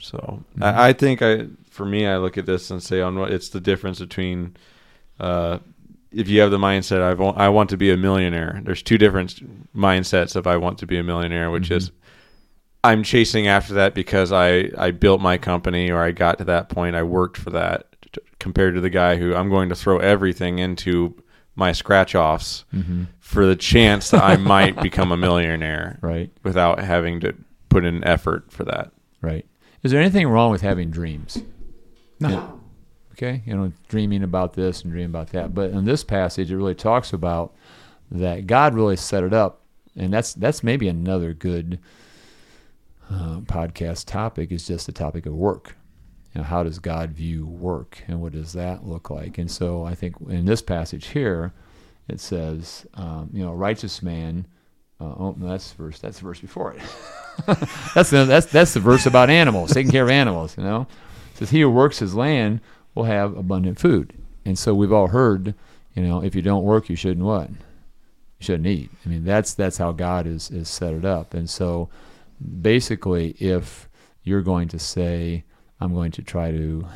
So 0.00 0.42
Mhm. 0.58 0.62
I, 0.64 0.88
I 0.88 0.92
think 0.92 1.22
I, 1.22 1.46
for 1.70 1.86
me, 1.86 2.06
I 2.06 2.16
look 2.16 2.36
at 2.36 2.46
this 2.46 2.70
and 2.70 2.82
say 2.82 3.00
on 3.00 3.18
what 3.18 3.30
it's 3.30 3.50
the 3.50 3.60
difference 3.60 4.00
between, 4.00 4.56
uh, 5.20 5.58
if 6.10 6.28
you 6.28 6.40
have 6.40 6.50
the 6.50 6.58
mindset 6.58 7.00
I 7.00 7.14
want, 7.14 7.38
I 7.38 7.48
want 7.48 7.70
to 7.70 7.76
be 7.76 7.90
a 7.92 7.96
millionaire. 7.96 8.60
There's 8.64 8.82
two 8.82 8.98
different 8.98 9.74
mindsets 9.76 10.34
of 10.34 10.46
I 10.46 10.56
want 10.56 10.78
to 10.78 10.86
be 10.86 10.98
a 10.98 11.02
millionaire, 11.04 11.50
which 11.50 11.68
Mhm. 11.70 11.76
is 11.76 11.92
I'm 12.84 13.04
chasing 13.04 13.46
after 13.46 13.74
that 13.74 13.94
because 13.94 14.32
I 14.32 14.70
I 14.76 14.90
built 14.90 15.20
my 15.20 15.38
company 15.38 15.88
or 15.90 16.02
I 16.02 16.10
got 16.10 16.38
to 16.38 16.44
that 16.44 16.68
point. 16.68 16.96
I 16.96 17.04
worked 17.04 17.36
for 17.36 17.50
that. 17.50 17.86
Compared 18.40 18.74
to 18.74 18.80
the 18.80 18.90
guy 18.90 19.16
who 19.18 19.36
I'm 19.36 19.48
going 19.48 19.68
to 19.68 19.76
throw 19.76 19.98
everything 19.98 20.58
into 20.58 21.14
my 21.54 21.72
scratch 21.72 22.14
offs 22.14 22.64
Mm-hmm. 22.74 23.04
for 23.20 23.46
the 23.46 23.56
chance 23.56 24.10
that 24.10 24.22
I 24.22 24.36
might 24.36 24.80
become 24.82 25.12
a 25.12 25.16
millionaire 25.16 25.98
Right. 26.02 26.30
without 26.42 26.78
having 26.80 27.20
to 27.20 27.34
put 27.68 27.84
in 27.84 28.02
effort 28.04 28.50
for 28.52 28.64
that. 28.64 28.92
Right. 29.20 29.46
Is 29.82 29.90
there 29.90 30.00
anything 30.00 30.28
wrong 30.28 30.50
with 30.50 30.60
having 30.62 30.90
dreams? 30.90 31.42
No. 32.20 32.28
Yeah. 32.28 32.50
Okay. 33.12 33.42
You 33.46 33.56
know, 33.56 33.72
dreaming 33.88 34.22
about 34.22 34.54
this 34.54 34.82
and 34.82 34.90
dreaming 34.92 35.10
about 35.10 35.28
that. 35.30 35.54
But 35.54 35.70
in 35.70 35.84
this 35.84 36.02
passage, 36.04 36.50
it 36.50 36.56
really 36.56 36.74
talks 36.74 37.12
about 37.12 37.54
that 38.10 38.46
God 38.46 38.74
really 38.74 38.96
set 38.96 39.22
it 39.24 39.32
up, 39.32 39.62
and 39.96 40.12
that's 40.12 40.34
that's 40.34 40.62
maybe 40.62 40.88
another 40.88 41.32
good 41.34 41.78
uh, 43.10 43.40
podcast 43.40 44.06
topic 44.06 44.50
is 44.52 44.66
just 44.66 44.86
the 44.86 44.92
topic 44.92 45.26
of 45.26 45.34
work. 45.34 45.76
You 46.34 46.40
know, 46.40 46.46
how 46.46 46.62
does 46.62 46.78
God 46.78 47.10
view 47.10 47.46
work, 47.46 48.02
and 48.08 48.20
what 48.20 48.32
does 48.32 48.52
that 48.54 48.86
look 48.86 49.10
like? 49.10 49.38
And 49.38 49.50
so, 49.50 49.84
I 49.84 49.94
think 49.94 50.16
in 50.28 50.46
this 50.46 50.62
passage 50.62 51.08
here, 51.08 51.52
it 52.08 52.20
says, 52.20 52.86
um, 52.94 53.30
you 53.32 53.44
know, 53.44 53.52
righteous 53.52 54.02
man. 54.02 54.46
Uh, 55.00 55.14
oh, 55.18 55.34
no, 55.36 55.48
that's 55.48 55.72
verse. 55.72 55.98
That's 55.98 56.18
the 56.18 56.24
verse 56.24 56.40
before 56.40 56.74
it. 56.74 56.82
that's 57.94 58.10
the 58.10 58.24
that's 58.24 58.46
that's 58.46 58.74
the 58.74 58.80
verse 58.80 59.06
about 59.06 59.30
animals, 59.30 59.72
taking 59.72 59.90
care 59.90 60.04
of 60.04 60.10
animals. 60.10 60.56
You 60.56 60.64
know, 60.64 60.86
it 61.32 61.38
says 61.38 61.50
he 61.50 61.60
who 61.60 61.70
works 61.70 61.98
his 61.98 62.14
land 62.14 62.60
will 62.94 63.04
have 63.04 63.36
abundant 63.36 63.78
food. 63.78 64.14
And 64.44 64.58
so 64.58 64.74
we've 64.74 64.92
all 64.92 65.08
heard, 65.08 65.54
you 65.94 66.02
know, 66.02 66.22
if 66.22 66.34
you 66.34 66.42
don't 66.42 66.64
work, 66.64 66.88
you 66.88 66.96
shouldn't 66.96 67.24
what? 67.24 67.48
You 67.50 67.56
shouldn't 68.40 68.66
eat. 68.66 68.90
I 69.04 69.08
mean, 69.08 69.24
that's 69.24 69.54
that's 69.54 69.78
how 69.78 69.92
God 69.92 70.26
is 70.26 70.50
is 70.50 70.68
set 70.68 70.94
it 70.94 71.04
up. 71.04 71.34
And 71.34 71.48
so, 71.48 71.88
basically, 72.60 73.30
if 73.38 73.88
you're 74.24 74.42
going 74.42 74.68
to 74.68 74.78
say, 74.78 75.44
I'm 75.82 75.94
going 75.94 76.12
to 76.12 76.22
try 76.22 76.52
to, 76.52 76.56
you 76.58 76.86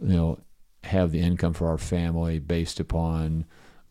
know, 0.00 0.38
have 0.82 1.12
the 1.12 1.20
income 1.20 1.52
for 1.52 1.68
our 1.68 1.78
family 1.78 2.40
based 2.40 2.80
upon 2.80 3.44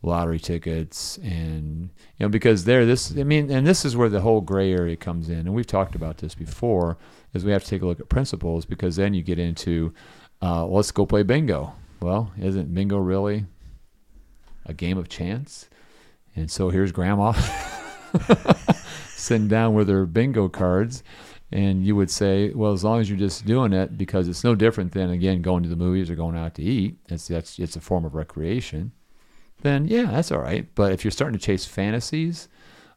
lottery 0.03 0.39
tickets 0.39 1.17
and 1.24 1.89
you 2.17 2.25
know 2.25 2.29
because 2.29 2.65
there 2.65 2.86
this 2.86 3.17
i 3.17 3.24
mean 3.24 3.50
and 3.50 3.65
this 3.65 3.84
is 3.84 3.98
where 3.98 4.10
the 4.10 4.22
whole 4.22 4.41
gray 4.41 4.72
area 4.72 4.96
comes 4.96 5.27
in. 5.27 5.39
And 5.39 5.53
we've 5.53 5.67
talked 5.67 5.96
about 5.96 6.17
this 6.20 6.36
before 6.36 6.98
is 7.34 7.44
we 7.44 7.51
have 7.51 7.63
to 7.63 7.70
take 7.70 7.82
a 7.82 7.86
look 7.86 8.00
at 8.00 8.08
principles 8.08 8.63
because 8.63 8.96
then 8.96 9.13
you 9.13 9.24
get 9.24 9.39
into 9.39 9.94
uh, 10.41 10.65
let's 10.65 10.91
go 10.91 11.06
play 11.06 11.24
bingo. 11.24 11.74
Well 12.00 12.32
isn't 12.39 12.74
bingo 12.74 12.98
really 12.98 13.46
a 14.65 14.74
game 14.74 14.98
of 14.98 15.10
chance? 15.10 15.67
And 16.36 16.51
so 16.51 16.70
here's 16.70 16.91
grandma 16.91 17.32
sitting 19.08 19.48
down 19.48 19.74
with 19.74 19.89
her 19.89 20.06
bingo 20.06 20.48
cards 20.48 21.03
and 21.51 21.85
you 21.85 21.95
would 21.95 22.11
say 22.11 22.51
well 22.53 22.73
as 22.73 22.83
long 22.83 22.99
as 22.99 23.09
you're 23.09 23.17
just 23.17 23.45
doing 23.45 23.73
it 23.73 23.97
because 23.97 24.27
it's 24.27 24.43
no 24.43 24.53
different 24.53 24.91
than 24.91 25.09
again 25.09 25.41
going 25.41 25.63
to 25.63 25.69
the 25.69 25.75
movies 25.75 26.09
or 26.09 26.15
going 26.15 26.37
out 26.37 26.55
to 26.55 26.61
eat 26.61 26.97
it's 27.07 27.27
that's 27.27 27.57
it's 27.57 27.75
a 27.75 27.81
form 27.81 28.03
of 28.03 28.15
recreation 28.15 28.91
then 29.61 29.87
yeah, 29.87 30.11
that's 30.11 30.31
all 30.31 30.39
right. 30.39 30.67
But 30.75 30.91
if 30.91 31.03
you're 31.03 31.11
starting 31.11 31.37
to 31.37 31.45
chase 31.45 31.65
fantasies 31.65 32.47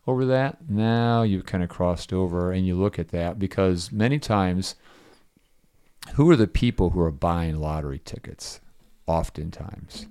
over 0.06 0.24
that, 0.26 0.68
now 0.68 1.22
you've 1.22 1.46
kind 1.46 1.62
of 1.62 1.70
crossed 1.70 2.12
over 2.12 2.52
and 2.52 2.66
you 2.66 2.74
look 2.74 2.98
at 2.98 3.08
that 3.08 3.38
because 3.38 3.90
many 3.90 4.18
times, 4.18 4.74
who 6.14 6.28
are 6.30 6.36
the 6.36 6.46
people 6.46 6.90
who 6.90 7.00
are 7.00 7.10
buying 7.10 7.60
lottery 7.60 7.98
tickets? 7.98 8.60
Oftentimes, 9.06 10.06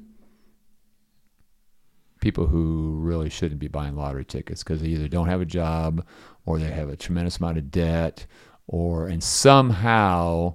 people 2.20 2.48
who 2.48 2.98
really 3.00 3.30
shouldn't 3.30 3.60
be 3.60 3.68
buying 3.68 3.96
lottery 3.96 4.26
tickets 4.26 4.64
because 4.64 4.82
they 4.82 4.90
either 4.90 5.08
don't 5.08 5.30
have 5.30 5.42
a 5.42 5.46
job 5.46 6.06
or 6.46 6.60
they 6.60 6.72
have 6.72 6.90
a 6.90 6.98
tremendous 6.98 7.38
amount 7.38 7.58
of 7.58 7.72
debt 7.72 8.26
or 8.68 9.08
and 9.08 9.24
somehow 9.24 10.54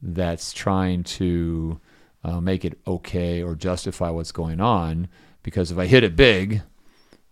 that's 0.00 0.52
trying 0.52 1.04
to 1.04 1.80
uh, 2.24 2.40
make 2.40 2.64
it 2.64 2.78
okay 2.86 3.42
or 3.42 3.54
justify 3.54 4.10
what's 4.10 4.32
going 4.32 4.60
on 4.60 5.08
because 5.42 5.70
if 5.70 5.78
I 5.78 5.86
hit 5.86 6.04
it 6.04 6.16
big, 6.16 6.62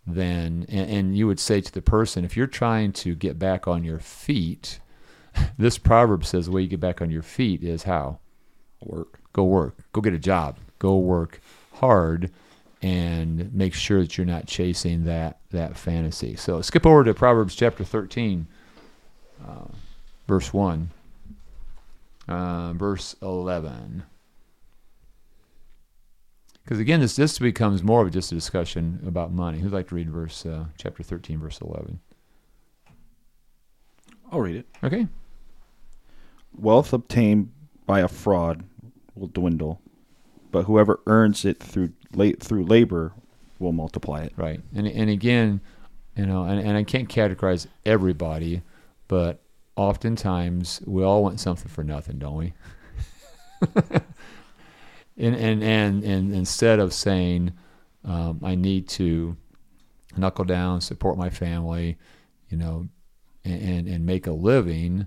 then 0.07 0.67
and, 0.69 0.91
and 0.91 1.17
you 1.17 1.27
would 1.27 1.41
say 1.41 1.61
to 1.61 1.73
the 1.73 1.83
person, 1.83 2.25
if 2.25 2.37
you're 2.37 2.47
trying 2.47 2.93
to 2.93 3.15
get 3.15 3.39
back 3.39 3.69
on 3.69 3.85
your 3.85 3.99
feet, 3.99 4.81
this 5.59 5.79
proverb 5.79 6.25
says 6.25 6.47
the 6.47 6.53
way 6.53 6.63
you 6.63 6.69
get 6.69 6.81
back 6.81 7.01
on 7.01 7.11
your 7.11 7.23
feet 7.23 7.63
is 7.63 7.85
how? 7.85 8.19
Work. 8.83 9.21
go 9.33 9.45
work, 9.45 9.77
go 9.93 10.01
get 10.01 10.15
a 10.15 10.19
job, 10.19 10.59
go 10.79 10.97
work 10.97 11.41
hard, 11.75 12.31
and 12.83 13.53
make 13.55 13.75
sure 13.75 14.01
that 14.01 14.17
you're 14.17 14.27
not 14.27 14.47
chasing 14.47 15.05
that 15.05 15.39
that 15.51 15.77
fantasy. 15.77 16.37
So 16.37 16.63
skip 16.63 16.87
over 16.87 17.05
to 17.05 17.15
Proverbs 17.15 17.55
chapter 17.55 17.85
13, 17.85 18.47
uh, 19.47 19.65
verse 20.27 20.53
one, 20.53 20.91
uh, 22.29 22.73
verse 22.73 23.17
11. 23.21 24.05
Because 26.65 26.79
again, 26.79 27.01
this 27.01 27.17
this 27.17 27.39
becomes 27.39 27.83
more 27.83 28.03
of 28.03 28.13
just 28.13 28.31
a 28.31 28.35
discussion 28.37 29.03
about 29.05 29.33
money. 29.33 29.59
Who'd 29.59 29.73
like 29.73 29.89
to 29.89 29.95
read 29.97 30.09
verse 30.09 30.47
uh, 30.47 30.67
chapter 30.79 31.03
thirteen, 31.03 31.41
verse 31.41 31.61
eleven? 31.61 31.99
I'll 34.31 34.41
read 34.41 34.57
it. 34.57 34.67
Okay. 34.85 35.09
Wealth 36.57 36.93
obtained 36.93 37.51
by 37.87 38.01
a 38.01 38.09
fraud 38.09 38.63
will 39.17 39.27
dwindle, 39.27 39.81
but 40.51 40.65
whoever 40.65 41.01
earns 41.07 41.45
it 41.45 41.61
through 41.61 41.93
la- 42.15 42.33
through 42.41 42.65
labor 42.65 43.13
will 43.59 43.73
multiply 43.73 44.23
it. 44.23 44.33
Right. 44.37 44.61
And 44.75 44.87
and 44.87 45.11
again, 45.11 45.61
you 46.17 46.27
know, 46.27 46.45
and, 46.45 46.61
and 46.61 46.77
I 46.77 46.85
can't 46.85 47.09
categorize 47.09 47.67
everybody, 47.85 48.63
but 49.09 49.41
oftentimes 49.77 50.83
we 50.87 51.03
all 51.03 51.23
want 51.23 51.41
something 51.41 51.69
for 51.69 51.85
nothing, 51.85 52.19
don't 52.19 52.37
we? 52.37 52.53
and, 55.17 55.37
and 55.37 55.63
and 55.63 56.05
and 56.05 56.35
instead 56.35 56.79
of 56.79 56.93
saying, 56.93 57.53
um, 58.05 58.41
I 58.43 58.55
need 58.55 58.89
to 58.91 59.37
knuckle 60.17 60.45
down, 60.45 60.81
support 60.81 61.17
my 61.17 61.31
family, 61.31 61.99
you 62.49 62.57
know, 62.57 62.89
and 63.45 63.63
and, 63.63 63.89
and 63.89 64.07
make 64.07 64.27
a 64.27 64.33
living, 64.33 65.07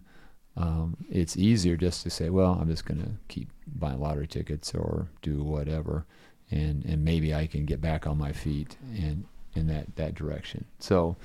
um, 0.55 0.98
it's 1.10 1.36
easier 1.36 1.75
just 1.75 2.03
to 2.03 2.10
say, 2.10 2.29
well, 2.29 2.57
I'm 2.60 2.67
just 2.67 2.86
going 2.86 3.01
to 3.01 3.12
keep 3.27 3.50
buying 3.75 4.00
lottery 4.00 4.27
tickets 4.27 4.74
or 4.75 5.07
do 5.22 5.41
whatever, 5.43 6.05
and 6.51 6.86
and 6.86 7.03
maybe 7.03 7.33
I 7.33 7.48
can 7.48 7.65
get 7.65 7.81
back 7.81 8.05
on 8.05 8.17
my 8.17 8.31
feet 8.31 8.77
and 8.95 9.25
in 9.55 9.67
that 9.67 9.95
that 9.95 10.15
direction. 10.15 10.65
So, 10.79 11.15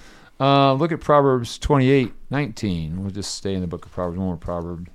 uh, 0.40 0.72
look 0.74 0.92
at 0.92 1.00
Proverbs 1.00 1.58
28, 1.58 2.12
19. 2.30 3.02
We'll 3.02 3.10
just 3.10 3.34
stay 3.34 3.54
in 3.54 3.60
the 3.60 3.66
book 3.66 3.84
of 3.84 3.92
Proverbs. 3.92 4.18
One 4.18 4.26
more 4.26 4.36
proverb. 4.36 4.88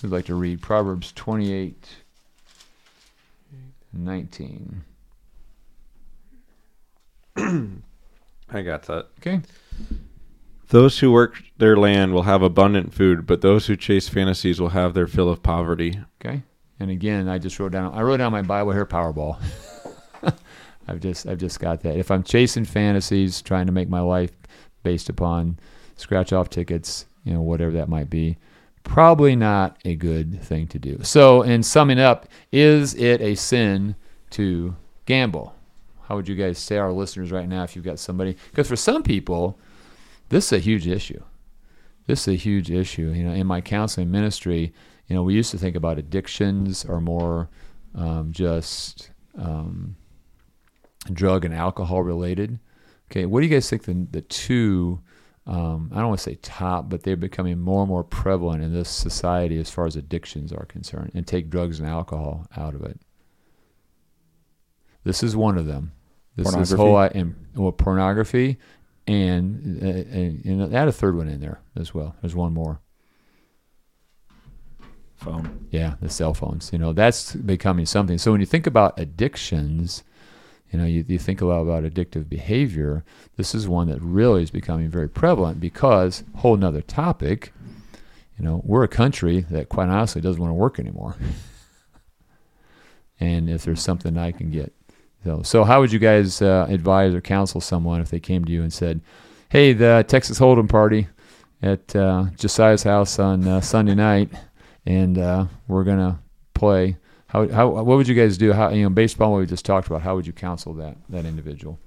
Who'd 0.00 0.10
like 0.10 0.24
to 0.26 0.34
read 0.34 0.62
Proverbs 0.62 1.12
28, 1.12 1.88
19? 3.92 4.82
I 8.50 8.62
got 8.62 8.82
that. 8.84 9.08
Okay. 9.18 9.40
Those 10.68 11.00
who 11.00 11.10
work 11.10 11.42
their 11.58 11.76
land 11.76 12.12
will 12.12 12.22
have 12.22 12.42
abundant 12.42 12.94
food, 12.94 13.26
but 13.26 13.40
those 13.40 13.66
who 13.66 13.76
chase 13.76 14.08
fantasies 14.08 14.60
will 14.60 14.68
have 14.70 14.94
their 14.94 15.06
fill 15.06 15.28
of 15.28 15.42
poverty. 15.42 16.00
Okay. 16.24 16.42
And 16.78 16.90
again, 16.90 17.28
I 17.28 17.38
just 17.38 17.58
wrote 17.58 17.72
down. 17.72 17.92
I 17.92 18.02
wrote 18.02 18.18
down 18.18 18.32
my 18.32 18.42
Bible 18.42 18.72
here, 18.72 18.86
Powerball. 18.86 19.38
I've 20.88 21.00
just 21.00 21.26
I've 21.26 21.38
just 21.38 21.60
got 21.60 21.82
that. 21.82 21.96
If 21.96 22.10
I'm 22.10 22.22
chasing 22.22 22.64
fantasies, 22.64 23.42
trying 23.42 23.66
to 23.66 23.72
make 23.72 23.88
my 23.88 24.00
life 24.00 24.32
based 24.82 25.08
upon 25.08 25.58
scratch 25.96 26.32
off 26.32 26.50
tickets, 26.50 27.06
you 27.24 27.32
know, 27.32 27.42
whatever 27.42 27.72
that 27.72 27.88
might 27.88 28.08
be, 28.08 28.38
probably 28.82 29.36
not 29.36 29.78
a 29.84 29.94
good 29.94 30.42
thing 30.42 30.66
to 30.68 30.78
do. 30.78 30.98
So, 31.02 31.42
in 31.42 31.62
summing 31.62 32.00
up, 32.00 32.26
is 32.50 32.94
it 32.94 33.20
a 33.20 33.34
sin 33.34 33.94
to 34.30 34.74
gamble? 35.06 35.54
How 36.10 36.16
would 36.16 36.28
you 36.28 36.34
guys 36.34 36.58
say, 36.58 36.76
our 36.76 36.90
listeners, 36.90 37.30
right 37.30 37.48
now, 37.48 37.62
if 37.62 37.76
you've 37.76 37.84
got 37.84 38.00
somebody? 38.00 38.36
Because 38.50 38.66
for 38.66 38.74
some 38.74 39.04
people, 39.04 39.60
this 40.28 40.46
is 40.46 40.52
a 40.52 40.58
huge 40.58 40.88
issue. 40.88 41.22
This 42.08 42.22
is 42.22 42.34
a 42.34 42.36
huge 42.36 42.68
issue. 42.68 43.10
You 43.10 43.22
know, 43.22 43.32
in 43.32 43.46
my 43.46 43.60
counseling 43.60 44.10
ministry, 44.10 44.74
you 45.06 45.14
know, 45.14 45.22
we 45.22 45.34
used 45.34 45.52
to 45.52 45.58
think 45.58 45.76
about 45.76 46.00
addictions 46.00 46.84
are 46.84 47.00
more 47.00 47.48
um, 47.94 48.32
just 48.32 49.12
um, 49.38 49.94
drug 51.12 51.44
and 51.44 51.54
alcohol 51.54 52.02
related. 52.02 52.58
Okay, 53.08 53.24
what 53.24 53.38
do 53.38 53.46
you 53.46 53.54
guys 53.54 53.70
think 53.70 53.84
the 53.84 54.08
the 54.10 54.22
two? 54.22 55.00
Um, 55.46 55.90
I 55.92 55.98
don't 56.00 56.08
want 56.08 56.18
to 56.18 56.24
say 56.24 56.38
top, 56.42 56.88
but 56.88 57.04
they're 57.04 57.14
becoming 57.14 57.60
more 57.60 57.82
and 57.82 57.88
more 57.88 58.02
prevalent 58.02 58.64
in 58.64 58.74
this 58.74 58.90
society 58.90 59.60
as 59.60 59.70
far 59.70 59.86
as 59.86 59.94
addictions 59.94 60.52
are 60.52 60.64
concerned, 60.64 61.12
and 61.14 61.24
take 61.24 61.50
drugs 61.50 61.78
and 61.78 61.88
alcohol 61.88 62.48
out 62.56 62.74
of 62.74 62.82
it. 62.82 63.00
This 65.04 65.22
is 65.22 65.36
one 65.36 65.56
of 65.56 65.66
them. 65.66 65.92
This, 66.36 66.46
this 66.60 66.70
whole 66.72 66.96
i- 66.96 67.08
and 67.08 67.34
well, 67.54 67.72
pornography, 67.72 68.58
and, 69.06 69.82
uh, 69.82 69.86
and 69.86 70.44
and 70.44 70.74
add 70.74 70.88
a 70.88 70.92
third 70.92 71.16
one 71.16 71.28
in 71.28 71.40
there 71.40 71.60
as 71.76 71.92
well. 71.94 72.14
There's 72.20 72.34
one 72.36 72.54
more. 72.54 72.80
Phone. 75.16 75.66
Yeah, 75.70 75.96
the 76.00 76.08
cell 76.08 76.32
phones. 76.32 76.72
You 76.72 76.78
know, 76.78 76.92
that's 76.94 77.34
becoming 77.34 77.84
something. 77.84 78.16
So 78.16 78.32
when 78.32 78.40
you 78.40 78.46
think 78.46 78.66
about 78.66 78.98
addictions, 78.98 80.02
you 80.72 80.78
know, 80.78 80.86
you, 80.86 81.04
you 81.08 81.18
think 81.18 81.42
a 81.42 81.46
lot 81.46 81.60
about 81.60 81.84
addictive 81.84 82.26
behavior. 82.28 83.04
This 83.36 83.54
is 83.54 83.68
one 83.68 83.88
that 83.90 84.00
really 84.00 84.42
is 84.42 84.50
becoming 84.50 84.88
very 84.88 85.08
prevalent 85.10 85.60
because 85.60 86.24
whole 86.36 86.56
nother 86.56 86.80
topic. 86.80 87.52
You 88.38 88.44
know, 88.46 88.62
we're 88.64 88.84
a 88.84 88.88
country 88.88 89.40
that 89.50 89.68
quite 89.68 89.90
honestly 89.90 90.22
doesn't 90.22 90.40
want 90.40 90.50
to 90.50 90.54
work 90.54 90.78
anymore. 90.78 91.16
and 93.20 93.50
if 93.50 93.64
there's 93.64 93.82
something 93.82 94.16
I 94.16 94.32
can 94.32 94.50
get, 94.50 94.72
so 95.24 95.42
so 95.42 95.64
how 95.64 95.80
would 95.80 95.92
you 95.92 95.98
guys 95.98 96.40
uh, 96.42 96.66
advise 96.68 97.14
or 97.14 97.20
counsel 97.20 97.60
someone 97.60 98.00
if 98.00 98.10
they 98.10 98.20
came 98.20 98.44
to 98.44 98.52
you 98.52 98.62
and 98.62 98.72
said, 98.72 99.00
"Hey, 99.48 99.72
the 99.72 100.04
Texas 100.08 100.38
Hold'em 100.38 100.68
party 100.68 101.08
at 101.62 101.94
uh, 101.94 102.26
Josiah's 102.36 102.82
house 102.82 103.18
on 103.18 103.46
uh, 103.46 103.60
Sunday 103.60 103.94
night." 103.94 104.30
and 104.86 105.18
uh, 105.18 105.44
we're 105.68 105.84
gonna 105.84 106.18
play. 106.54 106.96
How, 107.26 107.46
how 107.48 107.68
what 107.68 107.84
would 107.84 108.08
you 108.08 108.14
guys 108.14 108.38
do? 108.38 108.52
How 108.52 108.70
you 108.70 108.82
know 108.82 108.90
baseball? 108.90 109.32
What 109.32 109.38
we 109.40 109.46
just 109.46 109.64
talked 109.64 109.86
about. 109.86 110.02
How 110.02 110.14
would 110.16 110.26
you 110.26 110.32
counsel 110.32 110.72
that 110.74 110.96
that 111.10 111.26
individual? 111.26 111.78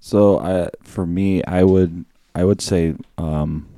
So 0.00 0.40
I, 0.40 0.70
for 0.82 1.04
me, 1.06 1.44
I 1.44 1.62
would 1.64 2.06
I 2.34 2.44
would 2.44 2.62
say 2.62 2.94
um, 3.18 3.68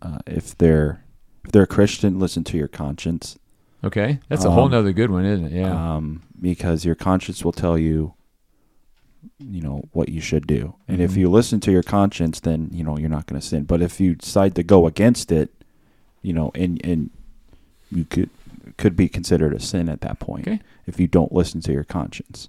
uh, 0.00 0.18
if 0.26 0.56
they're 0.56 1.04
if 1.44 1.50
they're 1.50 1.64
a 1.64 1.66
Christian, 1.66 2.20
listen 2.20 2.44
to 2.44 2.56
your 2.56 2.68
conscience. 2.68 3.38
Okay, 3.84 4.20
that's 4.28 4.44
a 4.44 4.50
whole 4.50 4.66
Um, 4.66 4.70
nother 4.70 4.92
good 4.92 5.10
one, 5.10 5.24
isn't 5.24 5.46
it? 5.46 5.52
Yeah. 5.52 5.96
Um, 5.96 6.22
because 6.40 6.84
your 6.84 6.94
conscience 6.94 7.44
will 7.44 7.52
tell 7.52 7.76
you, 7.76 8.14
you 9.38 9.60
know, 9.60 9.84
what 9.92 10.08
you 10.08 10.20
should 10.20 10.46
do. 10.46 10.74
And 10.88 11.00
if 11.00 11.12
Mhm. 11.12 11.16
you 11.16 11.30
listen 11.30 11.60
to 11.60 11.70
your 11.72 11.82
conscience, 11.82 12.40
then 12.40 12.70
you 12.72 12.82
know 12.84 12.98
you're 12.98 13.08
not 13.08 13.26
going 13.26 13.40
to 13.40 13.46
sin. 13.46 13.64
But 13.64 13.82
if 13.82 14.00
you 14.00 14.14
decide 14.14 14.54
to 14.56 14.62
go 14.62 14.86
against 14.86 15.30
it, 15.32 15.50
you 16.22 16.32
know, 16.32 16.50
and 16.54 16.80
and 16.84 17.10
you 17.90 18.04
could 18.04 18.30
could 18.78 18.96
be 18.96 19.08
considered 19.08 19.52
a 19.52 19.60
sin 19.60 19.88
at 19.88 20.00
that 20.02 20.18
point 20.20 20.46
Okay. 20.48 20.60
if 20.86 20.98
you 21.00 21.06
don't 21.06 21.32
listen 21.32 21.60
to 21.62 21.72
your 21.72 21.84
conscience. 21.84 22.48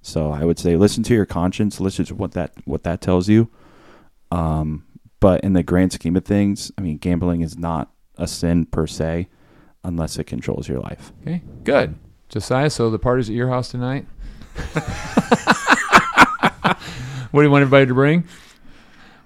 So 0.00 0.30
I 0.32 0.44
would 0.44 0.58
say 0.58 0.76
listen 0.76 1.02
to 1.04 1.14
your 1.14 1.26
conscience, 1.26 1.78
listen 1.80 2.04
to 2.06 2.14
what 2.14 2.32
that 2.32 2.52
what 2.64 2.82
that 2.84 3.00
tells 3.00 3.28
you. 3.28 3.48
Um, 4.30 4.84
but 5.20 5.42
in 5.44 5.52
the 5.52 5.62
grand 5.62 5.92
scheme 5.92 6.16
of 6.16 6.24
things, 6.24 6.72
I 6.76 6.80
mean, 6.80 6.96
gambling 6.98 7.42
is 7.42 7.56
not 7.56 7.90
a 8.18 8.26
sin 8.26 8.66
per 8.66 8.86
se, 8.86 9.28
unless 9.84 10.18
it 10.18 10.24
controls 10.24 10.68
your 10.68 10.80
life. 10.80 11.12
okay, 11.22 11.42
good. 11.64 11.94
Josiah, 12.28 12.70
so 12.70 12.90
the 12.90 12.98
party's 12.98 13.28
at 13.28 13.34
your 13.36 13.48
house 13.48 13.70
tonight. 13.70 14.06
what 17.32 17.42
do 17.42 17.46
you 17.46 17.50
want 17.50 17.62
everybody 17.62 17.86
to 17.86 17.94
bring? 17.94 18.24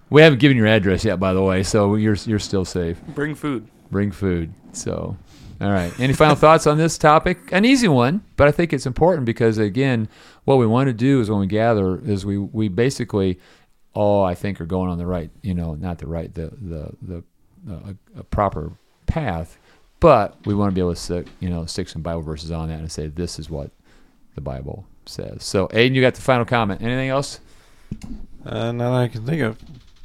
We 0.09 0.23
haven't 0.23 0.39
given 0.39 0.57
your 0.57 0.67
address 0.67 1.05
yet, 1.05 1.21
by 1.21 1.33
the 1.33 1.43
way, 1.43 1.63
so 1.63 1.97
you're 1.97 2.17
you're 2.25 2.39
still 2.39 2.65
safe. 2.65 3.01
Bring 3.09 3.35
food. 3.35 3.69
Bring 3.91 4.13
food. 4.13 4.53
So, 4.73 5.17
all 5.61 5.71
right. 5.71 5.93
Any 5.99 6.13
final 6.13 6.37
thoughts 6.37 6.67
on 6.67 6.79
this 6.79 6.97
topic? 6.97 7.53
An 7.53 7.65
easy 7.65 7.89
one, 7.89 8.23
but 8.37 8.47
I 8.49 8.53
think 8.53 8.73
it's 8.73 8.87
important 8.87 9.27
because 9.27 9.59
again, 9.59 10.09
what 10.45 10.57
we 10.57 10.67
want 10.67 10.87
to 10.87 10.93
do 10.93 11.21
is 11.21 11.29
when 11.29 11.41
we 11.41 11.47
gather 11.47 11.99
is 11.99 12.25
we 12.25 12.39
we 12.39 12.69
basically 12.69 13.39
all 13.95 14.25
I 14.25 14.35
think 14.35 14.61
are 14.61 14.67
going 14.67 14.91
on 14.91 14.99
the 14.99 15.07
right, 15.07 15.31
you 15.43 15.55
know, 15.55 15.75
not 15.75 15.99
the 15.99 16.07
right, 16.07 16.33
the 16.33 16.53
the 16.61 16.93
the 17.03 17.25
uh, 17.69 17.93
a, 18.17 18.21
a 18.21 18.25
proper 18.25 18.73
path, 19.07 19.59
but 19.99 20.37
we 20.47 20.55
want 20.55 20.71
to 20.71 20.75
be 20.75 20.81
able 20.81 20.95
to 20.95 21.01
stick, 21.01 21.27
you 21.41 21.49
know, 21.49 21.67
stick 21.67 21.89
some 21.89 22.03
Bible 22.03 22.23
verses 22.23 22.53
on 22.53 22.69
that 22.69 22.79
and 22.79 22.93
say 22.93 23.09
this 23.09 23.39
is 23.41 23.51
what 23.51 23.71
the 24.37 24.41
Bible 24.41 24.87
says. 25.07 25.43
So, 25.43 25.67
Aiden, 25.69 25.95
you 25.95 26.03
got 26.03 26.15
the 26.15 26.21
final 26.21 26.45
comment. 26.45 26.83
Anything 26.83 27.09
else? 27.09 27.41
Uh, 28.45 28.73
not 28.73 28.91
that 28.91 29.03
I 29.03 29.09
can 29.09 29.25
think 29.27 29.43
of. 29.43 29.59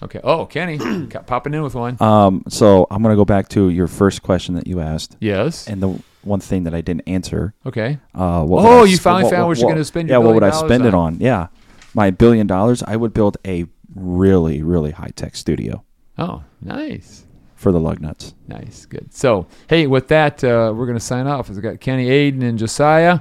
Okay. 0.04 0.20
Oh, 0.24 0.46
Kenny, 0.46 0.78
got- 1.08 1.28
popping 1.28 1.54
in 1.54 1.62
with 1.62 1.76
one. 1.76 2.02
Um, 2.02 2.44
so 2.50 2.88
I'm 2.90 3.04
gonna 3.04 3.16
go 3.16 3.26
back 3.26 3.50
to 3.50 3.70
your 3.70 3.88
first 3.88 4.24
question 4.24 4.56
that 4.56 4.66
you 4.68 4.80
asked, 4.80 5.16
Yes. 5.20 5.68
and 5.68 5.82
the 5.82 6.02
one 6.24 6.40
thing 6.40 6.64
that 6.64 6.74
I 6.74 6.82
didn't 6.82 7.08
answer. 7.08 7.54
Okay. 7.66 8.00
Uh, 8.16 8.44
what 8.44 8.66
Oh, 8.66 8.80
would 8.80 8.88
I 8.88 8.90
you 8.90 8.94
s- 8.96 9.00
finally 9.00 9.30
found 9.32 9.48
what 9.48 9.58
you're 9.60 9.70
gonna 9.70 9.84
spend 9.84 10.10
your 10.10 10.20
Yeah, 10.20 10.26
what 10.26 10.34
would 10.34 10.44
I 10.44 10.50
billion 10.50 10.68
spend 10.68 10.86
it 10.86 10.92
dollars 10.92 11.14
on? 11.16 11.20
Yeah, 11.20 11.48
my 11.94 12.10
billion 12.12 12.48
dollars. 12.48 12.82
I 12.84 12.96
would 12.96 13.14
build 13.14 13.38
a 13.46 13.66
really, 13.96 14.64
really 14.64 14.92
high 14.92 15.12
tech 15.16 15.36
studio 15.36 15.84
Oh, 16.18 16.44
nice. 16.62 17.26
for 17.56 17.72
the 17.72 17.80
lug 17.80 18.02
nuts. 18.02 18.34
Nice, 18.48 18.86
good. 18.86 19.14
So, 19.14 19.46
hey, 19.68 19.86
with 19.88 20.08
that, 20.08 20.44
uh, 20.44 20.74
we're 20.76 20.86
going 20.86 20.98
to 20.98 21.04
sign 21.04 21.28
off. 21.28 21.50
We've 21.50 21.62
got 21.62 21.80
Kenny, 21.82 22.08
Aiden, 22.08 22.42
and 22.44 22.58
Josiah. 22.58 23.20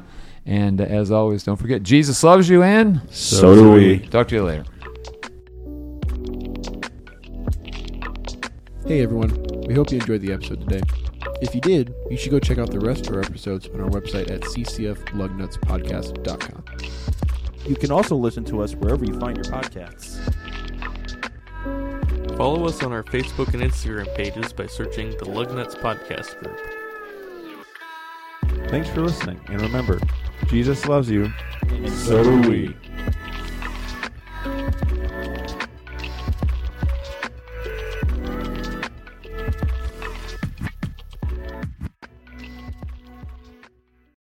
And 0.51 0.81
as 0.81 1.13
always, 1.13 1.45
don't 1.45 1.57
forget, 1.57 1.85
Jesus 1.85 2.25
loves 2.25 2.49
you, 2.49 2.65
and 2.65 3.01
So 3.09 3.55
do 3.55 3.71
we. 3.71 4.01
Talk 4.01 4.27
to 4.29 4.35
you 4.35 4.43
later. 4.43 4.65
Hey 8.85 9.05
everyone, 9.05 9.31
we 9.69 9.75
hope 9.75 9.93
you 9.93 10.01
enjoyed 10.01 10.23
the 10.23 10.33
episode 10.33 10.69
today. 10.69 10.83
If 11.41 11.55
you 11.55 11.61
did, 11.61 11.95
you 12.11 12.17
should 12.17 12.33
go 12.33 12.41
check 12.41 12.59
out 12.59 12.73
the 12.73 12.81
rest 12.81 13.07
of 13.07 13.15
our 13.15 13.21
episodes 13.21 13.69
on 13.69 13.81
our 13.81 13.89
website 13.89 14.29
at 14.29 14.41
ccflugnutspodcast.com. 14.41 16.65
You 17.69 17.77
can 17.77 17.93
also 17.93 18.17
listen 18.17 18.45
to 18.47 18.61
us 18.61 18.75
wherever 18.75 19.05
you 19.05 19.21
find 19.21 19.37
your 19.37 19.45
podcasts. 19.45 20.19
Follow 22.37 22.67
us 22.67 22.83
on 22.83 22.93
our 22.93 23.05
Facebook 23.05 23.55
and 23.55 23.63
Instagram 23.63 24.13
pages 24.17 24.53
by 24.53 24.67
searching 24.67 25.11
the 25.11 25.27
Lugnuts 25.27 25.77
Podcast 25.77 26.37
Group. 26.41 26.59
Thanks 28.69 28.91
for 28.91 29.03
listening, 29.03 29.41
and 29.47 29.61
remember, 29.61 30.01
Jesus 30.51 30.87
loves 30.89 31.09
you, 31.09 31.33
so 31.87 32.25
do 32.25 32.51
we. 32.51 32.77